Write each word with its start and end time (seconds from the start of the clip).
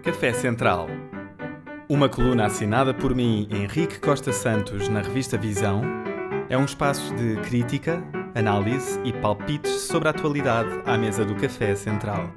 Café 0.00 0.32
Central. 0.32 0.88
Uma 1.88 2.08
coluna 2.08 2.46
assinada 2.46 2.94
por 2.94 3.14
mim, 3.14 3.46
Henrique 3.50 4.00
Costa 4.00 4.32
Santos, 4.32 4.88
na 4.88 5.00
revista 5.02 5.36
Visão, 5.36 5.82
é 6.48 6.56
um 6.56 6.64
espaço 6.64 7.14
de 7.14 7.36
crítica, 7.42 8.02
análise 8.34 8.98
e 9.04 9.12
palpites 9.12 9.72
sobre 9.72 10.08
a 10.08 10.10
atualidade 10.10 10.70
à 10.86 10.96
mesa 10.96 11.24
do 11.24 11.34
Café 11.34 11.74
Central. 11.74 12.32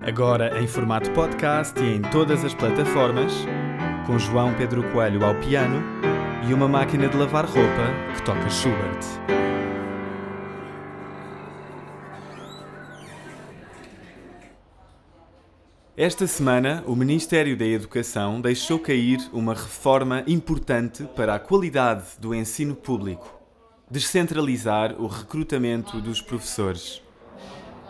Agora 0.00 0.60
em 0.60 0.66
formato 0.66 1.10
podcast 1.12 1.78
e 1.80 1.96
em 1.96 2.02
todas 2.02 2.44
as 2.44 2.54
plataformas, 2.54 3.46
com 4.06 4.18
João 4.18 4.52
Pedro 4.54 4.82
Coelho 4.90 5.24
ao 5.24 5.34
piano 5.36 5.80
e 6.48 6.52
uma 6.52 6.66
máquina 6.66 7.08
de 7.08 7.16
lavar 7.16 7.44
roupa 7.44 8.14
que 8.16 8.22
toca 8.22 8.48
Schubert. 8.50 9.39
Esta 16.02 16.26
semana, 16.26 16.82
o 16.86 16.96
Ministério 16.96 17.54
da 17.54 17.66
Educação 17.66 18.40
deixou 18.40 18.78
cair 18.78 19.18
uma 19.34 19.52
reforma 19.52 20.24
importante 20.26 21.04
para 21.14 21.34
a 21.34 21.38
qualidade 21.38 22.04
do 22.18 22.34
ensino 22.34 22.74
público: 22.74 23.38
descentralizar 23.90 24.98
o 24.98 25.06
recrutamento 25.06 26.00
dos 26.00 26.22
professores, 26.22 27.02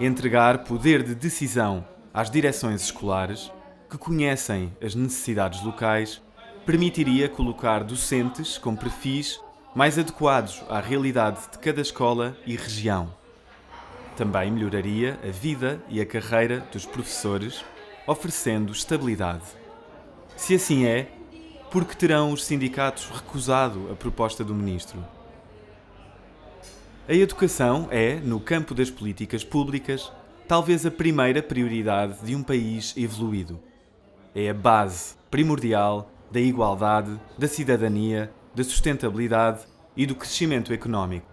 entregar 0.01 0.65
poder 0.65 1.05
de 1.05 1.15
decisão 1.15 1.87
às 2.13 2.29
direções 2.29 2.83
escolares 2.83 3.49
que 3.89 3.97
conhecem 3.97 4.77
as 4.83 4.97
necessidades 4.97 5.63
locais 5.63 6.21
permitiria 6.67 7.29
colocar 7.29 7.85
docentes 7.85 8.59
com 8.59 8.75
perfis 8.75 9.41
mais 9.73 9.97
adequados 9.97 10.65
à 10.69 10.81
realidade 10.81 11.43
de 11.53 11.61
cada 11.61 11.81
escola 11.81 12.37
e 12.45 12.57
região. 12.57 13.15
Também 14.17 14.51
melhoraria 14.51 15.17
a 15.23 15.31
vida 15.31 15.81
e 15.89 16.01
a 16.01 16.05
carreira 16.05 16.59
dos 16.73 16.85
professores 16.85 17.65
oferecendo 18.07 18.73
estabilidade. 18.73 19.45
Se 20.37 20.55
assim 20.55 20.85
é, 20.87 21.09
por 21.71 21.85
que 21.85 21.97
terão 21.97 22.33
os 22.33 22.45
sindicatos 22.45 23.09
recusado 23.09 23.89
a 23.93 23.95
proposta 23.95 24.43
do 24.43 24.55
Ministro? 24.55 25.05
A 27.09 27.15
educação 27.15 27.89
é, 27.91 28.17
no 28.17 28.41
campo 28.41 28.75
das 28.75 28.91
políticas 28.91 29.45
públicas, 29.45 30.13
talvez 30.47 30.85
a 30.85 30.91
primeira 30.91 31.43
prioridade 31.43 32.25
de 32.25 32.35
um 32.35 32.43
país 32.43 32.95
evoluído. 32.97 33.61
É 34.35 34.51
a 34.51 34.55
base 34.55 35.15
primordial 35.31 36.11
da 36.31 36.41
igualdade, 36.41 37.21
da 37.39 37.49
cidadania, 37.49 38.33
da 38.55 38.65
sustentabilidade 38.65 39.61
e 39.97 40.07
do 40.07 40.15
crescimento 40.15 40.73
económico. 40.73 41.27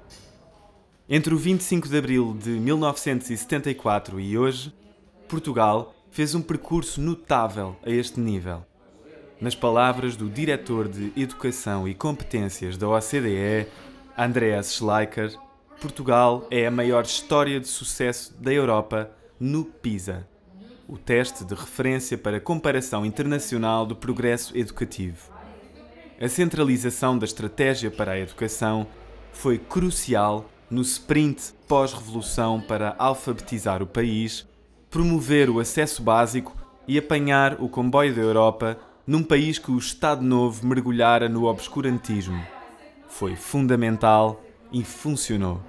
Entre 1.10 1.34
o 1.34 1.38
25 1.38 1.88
de 1.88 1.98
abril 1.98 2.38
de 2.38 2.50
1974 2.50 4.20
e 4.20 4.38
hoje, 4.38 4.74
Portugal 5.28 5.96
fez 6.12 6.34
um 6.36 6.42
percurso 6.42 7.02
notável 7.02 7.76
a 7.86 7.90
este 7.90 8.20
nível. 8.20 8.66
Nas 9.40 9.56
palavras 9.56 10.16
do 10.16 10.30
diretor 10.30 10.88
de 10.88 11.14
Educação 11.16 11.88
e 11.88 11.94
Competências 11.94 12.76
da 12.76 12.88
OCDE, 12.90 13.68
Andreas 14.18 14.74
Schleicher, 14.74 15.38
Portugal 15.80 16.48
é 16.50 16.66
a 16.66 16.72
maior 16.72 17.04
história 17.04 17.60
de 17.60 17.68
sucesso 17.68 18.36
da 18.40 18.52
Europa 18.52 19.12
no 19.40 19.64
PISA, 19.64 20.28
o 20.88 20.98
teste 20.98 21.46
de 21.46 21.54
referência 21.54 22.18
para 22.18 22.40
comparação 22.40 23.06
internacional 23.06 23.86
do 23.86 23.96
progresso 23.96 24.58
educativo. 24.58 25.32
A 26.20 26.28
centralização 26.28 27.16
da 27.16 27.26
estratégia 27.26 27.92
para 27.92 28.14
a 28.14 28.20
educação 28.20 28.88
foi 29.32 29.60
crucial 29.60 30.50
no 30.68 30.82
sprint 30.82 31.54
pós-revolução 31.68 32.60
para 32.60 32.96
alfabetizar 32.98 33.84
o 33.84 33.88
país 33.88 34.48
promover 34.90 35.50
o 35.50 35.60
acesso 35.60 36.02
básico 36.02 36.56
e 36.88 36.98
apanhar 36.98 37.62
o 37.62 37.68
comboio 37.68 38.16
da 38.16 38.22
Europa 38.22 38.78
num 39.06 39.24
país 39.24 39.58
que 39.58 39.72
o 39.72 39.78
Estado 39.78 40.22
Novo 40.24 40.66
mergulhara 40.66 41.30
no 41.30 41.46
obscurantismo. 41.46 42.42
Foi 43.08 43.36
fundamental 43.36 44.44
e 44.72 44.84
funcionou. 44.84 45.62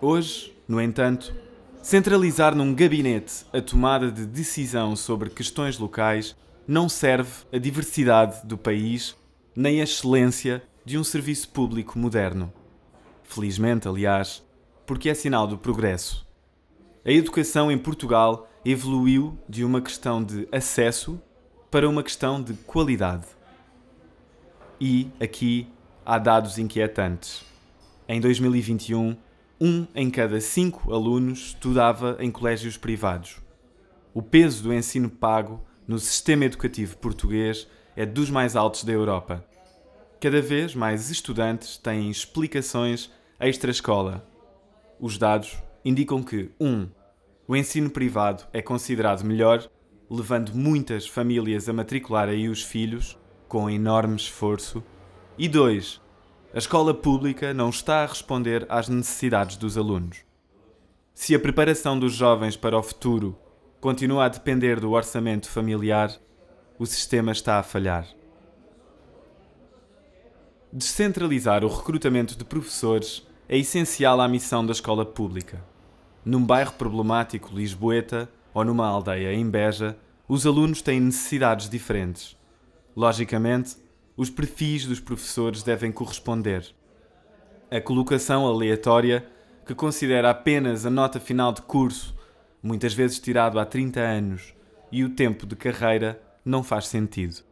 Hoje, 0.00 0.54
no 0.66 0.80
entanto, 0.80 1.34
centralizar 1.82 2.54
num 2.54 2.74
gabinete 2.74 3.46
a 3.52 3.60
tomada 3.60 4.10
de 4.10 4.26
decisão 4.26 4.94
sobre 4.96 5.30
questões 5.30 5.78
locais 5.78 6.36
não 6.66 6.88
serve 6.88 7.30
a 7.52 7.58
diversidade 7.58 8.46
do 8.46 8.56
país 8.56 9.16
nem 9.54 9.80
a 9.80 9.84
excelência 9.84 10.62
de 10.84 10.98
um 10.98 11.04
serviço 11.04 11.48
público 11.48 11.98
moderno. 11.98 12.52
Felizmente, 13.22 13.88
aliás, 13.88 14.42
porque 14.86 15.08
é 15.08 15.14
sinal 15.14 15.46
do 15.46 15.58
progresso. 15.58 16.26
A 17.04 17.10
educação 17.10 17.68
em 17.68 17.76
Portugal 17.76 18.48
evoluiu 18.64 19.36
de 19.48 19.64
uma 19.64 19.80
questão 19.80 20.22
de 20.22 20.46
acesso 20.52 21.20
para 21.68 21.88
uma 21.88 22.00
questão 22.00 22.40
de 22.40 22.54
qualidade. 22.54 23.26
E, 24.80 25.10
aqui, 25.20 25.66
há 26.06 26.16
dados 26.16 26.58
inquietantes. 26.58 27.44
Em 28.08 28.20
2021, 28.20 29.16
um 29.60 29.84
em 29.96 30.08
cada 30.10 30.40
cinco 30.40 30.94
alunos 30.94 31.46
estudava 31.46 32.16
em 32.20 32.30
colégios 32.30 32.76
privados. 32.76 33.40
O 34.14 34.22
peso 34.22 34.62
do 34.62 34.72
ensino 34.72 35.10
pago 35.10 35.60
no 35.88 35.98
sistema 35.98 36.44
educativo 36.44 36.96
português 36.98 37.66
é 37.96 38.06
dos 38.06 38.30
mais 38.30 38.54
altos 38.54 38.84
da 38.84 38.92
Europa. 38.92 39.44
Cada 40.20 40.40
vez 40.40 40.72
mais 40.72 41.10
estudantes 41.10 41.76
têm 41.76 42.08
explicações 42.08 43.10
extra-escola. 43.40 44.24
Os 45.00 45.18
dados 45.18 45.58
indicam 45.84 46.22
que 46.22 46.50
1. 46.60 46.66
Um, 46.66 46.88
o 47.46 47.56
ensino 47.56 47.90
privado 47.90 48.44
é 48.52 48.62
considerado 48.62 49.24
melhor, 49.24 49.68
levando 50.08 50.54
muitas 50.54 51.06
famílias 51.06 51.68
a 51.68 51.72
matricular 51.72 52.28
aí 52.28 52.48
os 52.48 52.62
filhos, 52.62 53.18
com 53.48 53.68
enorme 53.68 54.16
esforço. 54.16 54.82
E 55.36 55.48
2. 55.48 56.00
A 56.54 56.58
escola 56.58 56.94
pública 56.94 57.52
não 57.52 57.70
está 57.70 58.02
a 58.02 58.06
responder 58.06 58.66
às 58.68 58.88
necessidades 58.88 59.56
dos 59.56 59.76
alunos. 59.76 60.18
Se 61.14 61.34
a 61.34 61.40
preparação 61.40 61.98
dos 61.98 62.12
jovens 62.12 62.56
para 62.56 62.78
o 62.78 62.82
futuro 62.82 63.38
continua 63.80 64.26
a 64.26 64.28
depender 64.28 64.78
do 64.78 64.92
orçamento 64.92 65.48
familiar, 65.48 66.14
o 66.78 66.86
sistema 66.86 67.32
está 67.32 67.58
a 67.58 67.62
falhar. 67.62 68.06
Descentralizar 70.72 71.64
o 71.64 71.68
recrutamento 71.68 72.36
de 72.36 72.44
professores 72.44 73.26
é 73.48 73.58
essencial 73.58 74.20
à 74.20 74.28
missão 74.28 74.64
da 74.64 74.72
escola 74.72 75.04
pública. 75.04 75.71
Num 76.24 76.44
bairro 76.44 76.72
problemático 76.74 77.52
lisboeta 77.52 78.28
ou 78.54 78.64
numa 78.64 78.86
aldeia 78.86 79.34
em 79.34 79.48
Beja, 79.48 79.96
os 80.28 80.46
alunos 80.46 80.80
têm 80.80 81.00
necessidades 81.00 81.68
diferentes. 81.68 82.36
Logicamente, 82.96 83.76
os 84.16 84.30
perfis 84.30 84.86
dos 84.86 85.00
professores 85.00 85.64
devem 85.64 85.90
corresponder. 85.90 86.64
A 87.70 87.80
colocação 87.80 88.46
aleatória, 88.46 89.26
que 89.66 89.74
considera 89.74 90.30
apenas 90.30 90.86
a 90.86 90.90
nota 90.90 91.18
final 91.18 91.52
de 91.52 91.62
curso, 91.62 92.14
muitas 92.62 92.94
vezes 92.94 93.18
tirado 93.18 93.58
há 93.58 93.64
30 93.64 93.98
anos, 93.98 94.54
e 94.92 95.02
o 95.02 95.10
tempo 95.10 95.44
de 95.44 95.56
carreira, 95.56 96.22
não 96.44 96.62
faz 96.62 96.86
sentido. 96.86 97.42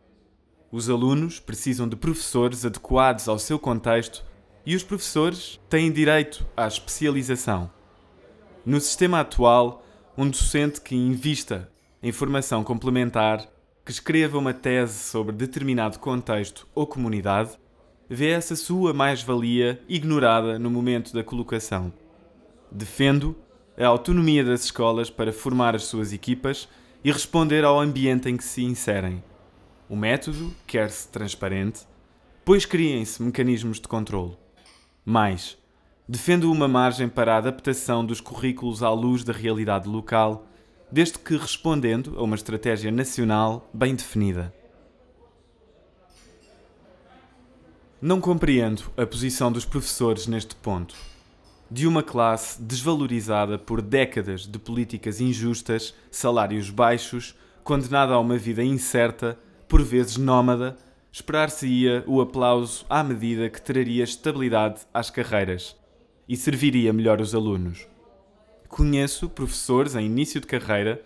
Os 0.71 0.89
alunos 0.89 1.41
precisam 1.41 1.89
de 1.89 1.97
professores 1.97 2.65
adequados 2.65 3.27
ao 3.27 3.39
seu 3.39 3.59
contexto 3.59 4.25
e 4.65 4.77
os 4.77 4.85
professores 4.85 5.59
têm 5.69 5.91
direito 5.91 6.47
à 6.57 6.69
especialização. 6.69 7.71
No 8.65 8.79
sistema 8.79 9.21
atual, 9.21 9.83
um 10.17 10.29
docente 10.29 10.83
que 10.83 10.95
invista 10.95 11.71
em 12.03 12.13
formação 12.13 12.63
complementar, 12.63 13.47
que 13.85 13.91
escreva 13.91 14.37
uma 14.37 14.53
tese 14.53 14.99
sobre 14.99 15.35
determinado 15.35 15.99
contexto 15.99 16.67
ou 16.75 16.87
comunidade, 16.87 17.59
vê 18.09 18.29
essa 18.29 18.55
sua 18.55 18.93
mais-valia 18.93 19.81
ignorada 19.89 20.59
no 20.59 20.71
momento 20.71 21.15
da 21.15 21.25
colocação. 21.25 21.91
Defendo 22.71 23.35
a 23.79 23.87
autonomia 23.87 24.45
das 24.45 24.65
escolas 24.65 25.09
para 25.09 25.33
formar 25.33 25.75
as 25.75 25.85
suas 25.85 26.13
equipas 26.13 26.69
e 27.03 27.11
responder 27.11 27.65
ao 27.65 27.81
ambiente 27.81 28.29
em 28.29 28.37
que 28.37 28.45
se 28.45 28.63
inserem. 28.63 29.23
O 29.89 29.97
método 29.97 30.55
quer-se 30.67 31.09
transparente, 31.09 31.87
pois 32.45 32.67
criem-se 32.67 33.23
mecanismos 33.23 33.81
de 33.81 33.89
controle. 33.89 34.37
Mais, 35.03 35.57
defendo 36.09 36.51
uma 36.51 36.67
margem 36.67 37.09
para 37.09 37.35
a 37.35 37.39
adaptação 37.39 38.05
dos 38.05 38.21
currículos 38.21 38.83
à 38.83 38.91
luz 38.91 39.23
da 39.23 39.33
realidade 39.33 39.89
local, 39.89 40.47
desde 40.91 41.19
que 41.19 41.37
respondendo 41.37 42.19
a 42.19 42.23
uma 42.23 42.35
estratégia 42.35 42.91
nacional 42.91 43.71
bem 43.73 43.95
definida. 43.95 44.53
Não 48.03 48.21
compreendo 48.21 48.91
a 48.97 49.07
posição 49.07 49.53
dos 49.53 49.65
professores 49.65 50.27
neste 50.27 50.57
ponto. 50.57 50.97
De 51.71 51.87
uma 51.87 52.03
classe 52.03 52.61
desvalorizada 52.61 53.57
por 53.57 53.81
décadas 53.81 54.47
de 54.47 54.59
políticas 54.59 55.21
injustas, 55.21 55.95
salários 56.11 56.71
baixos, 56.71 57.37
condenada 57.63 58.15
a 58.15 58.19
uma 58.19 58.37
vida 58.37 58.65
incerta, 58.65 59.39
por 59.69 59.83
vezes 59.83 60.17
nómada, 60.17 60.77
esperar-se-ia 61.13 62.03
o 62.07 62.21
aplauso 62.21 62.85
à 62.91 63.05
medida 63.05 63.49
que 63.49 63.63
traria 63.63 64.03
estabilidade 64.03 64.81
às 64.93 65.11
carreiras 65.11 65.79
e 66.31 66.37
serviria 66.37 66.93
melhor 66.93 67.21
os 67.21 67.35
alunos. 67.35 67.89
Conheço 68.69 69.29
professores 69.29 69.97
em 69.97 70.07
início 70.07 70.41
de 70.41 70.47
carreira 70.47 71.03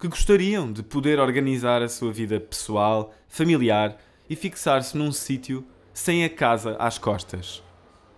que 0.00 0.08
gostariam 0.08 0.72
de 0.72 0.82
poder 0.82 1.20
organizar 1.20 1.82
a 1.82 1.90
sua 1.90 2.10
vida 2.10 2.40
pessoal, 2.40 3.12
familiar 3.28 3.98
e 4.30 4.34
fixar-se 4.34 4.96
num 4.96 5.12
sítio 5.12 5.62
sem 5.92 6.24
a 6.24 6.30
casa 6.30 6.74
às 6.78 6.96
costas. 6.96 7.62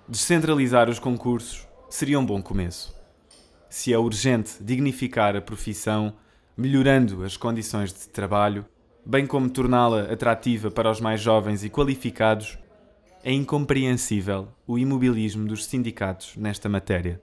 Descentralizar 0.09 0.89
os 0.89 1.01
concursos 1.01 1.67
seria 1.91 2.21
um 2.21 2.25
bom 2.25 2.41
começo. 2.41 2.95
Se 3.69 3.93
é 3.93 3.99
urgente 3.99 4.63
dignificar 4.63 5.35
a 5.35 5.43
profissão, 5.43 6.15
melhorando 6.57 7.25
as 7.25 7.37
condições 7.37 7.93
de 7.93 8.09
trabalho, 8.11 8.65
bem 9.05 9.27
como 9.27 9.51
torná-la 9.51 10.03
atrativa 10.03 10.71
para 10.71 10.89
os 10.89 11.01
mais 11.01 11.21
jovens 11.21 11.65
e 11.65 11.69
qualificados, 11.69 12.57
é 13.27 13.33
incompreensível 13.33 14.49
o 14.67 14.79
imobilismo 14.79 15.49
dos 15.49 15.65
sindicatos 15.65 16.37
nesta 16.37 16.69
matéria. 16.69 17.23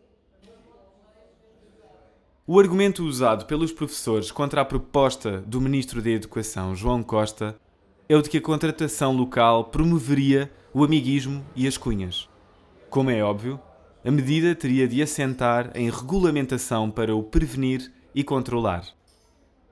O 2.48 2.60
argumento 2.60 3.06
usado 3.06 3.46
pelos 3.46 3.72
professores 3.72 4.32
contra 4.32 4.62
a 4.62 4.66
proposta 4.66 5.42
do 5.42 5.62
Ministro 5.62 6.02
da 6.02 6.10
Educação, 6.10 6.76
João 6.76 7.04
Costa, 7.04 7.56
é 8.10 8.16
o 8.16 8.22
de 8.22 8.32
que 8.32 8.40
a 8.40 8.42
contratação 8.42 9.16
local 9.16 9.66
promoveria 9.66 10.52
o 10.74 10.84
amiguismo 10.84 11.46
e 11.56 11.68
as 11.68 11.78
cunhas. 11.78 12.28
Como 12.90 13.12
é 13.12 13.24
óbvio, 13.24 13.60
a 14.04 14.10
medida 14.10 14.56
teria 14.56 14.88
de 14.88 15.04
assentar 15.04 15.72
em 15.76 15.88
regulamentação 15.92 16.90
para 16.90 17.16
o 17.16 17.22
prevenir 17.22 17.92
e 18.14 18.24
controlar. 18.24 18.88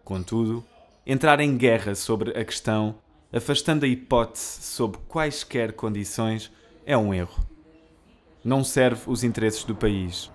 Contudo, 0.05 0.63
entrar 1.07 1.39
em 1.39 1.57
guerra 1.57 1.95
sobre 1.95 2.39
a 2.39 2.45
questão, 2.45 2.95
afastando 3.31 3.85
a 3.85 3.87
hipótese 3.87 4.61
sob 4.61 4.97
quaisquer 5.07 5.73
condições, 5.73 6.51
é 6.85 6.97
um 6.97 7.13
erro. 7.13 7.45
Não 8.43 8.63
serve 8.63 9.03
os 9.07 9.23
interesses 9.23 9.63
do 9.63 9.75
país. 9.75 10.31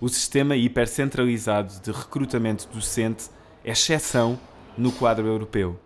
O 0.00 0.08
sistema 0.08 0.56
hipercentralizado 0.56 1.80
de 1.80 1.90
recrutamento 1.90 2.68
docente 2.72 3.30
é 3.64 3.72
exceção 3.72 4.38
no 4.76 4.92
quadro 4.92 5.26
europeu. 5.26 5.78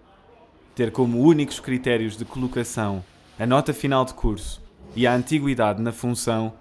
Ter 0.75 0.91
como 0.91 1.21
únicos 1.21 1.61
critérios 1.61 2.17
de 2.17 2.25
colocação 2.25 3.03
a 3.39 3.47
nota 3.47 3.73
final 3.73 4.05
de 4.05 4.15
curso 4.15 4.63
e 4.95 5.07
a 5.07 5.15
antiguidade 5.15 5.81
na 5.83 5.91
função, 5.91 6.53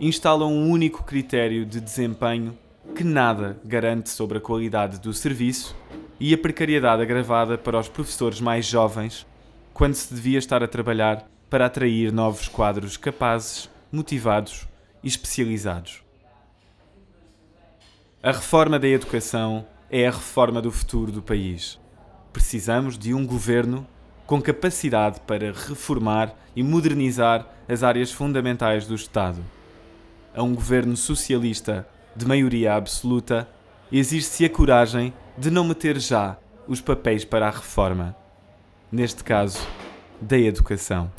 instalam 0.00 0.50
um 0.50 0.70
único 0.70 1.04
critério 1.04 1.64
de 1.66 1.80
desempenho 1.80 2.58
que 2.94 3.04
nada 3.04 3.60
garante 3.64 4.10
sobre 4.10 4.38
a 4.38 4.40
qualidade 4.40 4.98
do 4.98 5.12
serviço 5.12 5.76
e 6.18 6.32
a 6.32 6.38
precariedade 6.38 7.02
agravada 7.02 7.58
para 7.58 7.78
os 7.78 7.88
professores 7.88 8.40
mais 8.40 8.66
jovens, 8.66 9.26
quando 9.74 9.94
se 9.94 10.14
devia 10.14 10.38
estar 10.38 10.62
a 10.62 10.68
trabalhar 10.68 11.28
para 11.50 11.66
atrair 11.66 12.12
novos 12.12 12.46
quadros 12.46 12.96
capazes, 12.96 13.68
motivados 13.90 14.68
e 15.02 15.08
especializados. 15.08 16.02
A 18.22 18.30
reforma 18.30 18.78
da 18.78 18.86
educação 18.86 19.66
é 19.90 20.06
a 20.06 20.12
reforma 20.12 20.62
do 20.62 20.70
futuro 20.70 21.10
do 21.10 21.20
país. 21.20 21.78
Precisamos 22.32 22.96
de 22.96 23.12
um 23.12 23.26
governo 23.26 23.86
com 24.26 24.40
capacidade 24.40 25.20
para 25.26 25.52
reformar 25.52 26.34
e 26.56 26.62
modernizar 26.62 27.46
as 27.68 27.82
áreas 27.82 28.12
fundamentais 28.12 28.86
do 28.86 28.94
Estado. 28.94 29.44
A 30.34 30.42
um 30.42 30.54
governo 30.54 30.96
socialista 30.96 31.86
de 32.14 32.24
maioria 32.24 32.74
absoluta, 32.74 33.48
exige-se 33.90 34.44
a 34.44 34.50
coragem 34.50 35.12
de 35.36 35.50
não 35.50 35.64
meter 35.64 35.98
já 35.98 36.38
os 36.66 36.80
papéis 36.80 37.24
para 37.24 37.48
a 37.48 37.50
reforma. 37.50 38.16
Neste 38.94 39.24
caso, 39.24 39.58
da 40.20 40.38
educação. 40.38 41.10